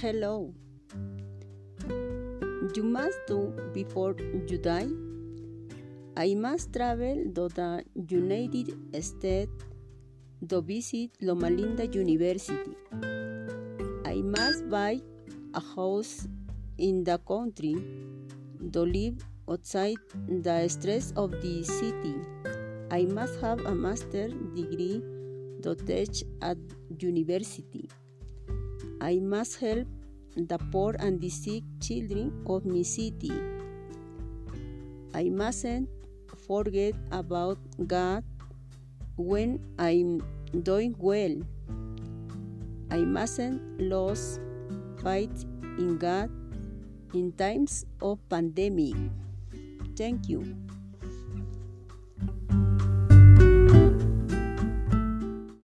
[0.00, 0.54] hello.
[2.74, 4.14] You must do before
[4.48, 4.88] you die.
[6.16, 8.72] I must travel to the United
[9.04, 9.52] States
[10.48, 12.76] to visit Loma Linda University.
[14.06, 15.02] I must buy
[15.52, 16.26] a house
[16.78, 17.76] in the country
[18.72, 22.16] to live outside the stress of the city.
[22.90, 25.02] I must have a master's degree
[25.62, 26.56] to teach at
[26.98, 27.90] university.
[29.00, 29.88] I must help
[30.36, 33.32] the poor and the sick children of my city.
[35.14, 35.88] I mustn't
[36.46, 38.24] forget about God
[39.16, 40.22] when I'm
[40.62, 41.40] doing well.
[42.90, 44.38] I mustn't lose
[45.02, 45.44] faith
[45.78, 46.30] in God
[47.14, 48.96] in times of pandemic.
[49.96, 50.56] Thank you.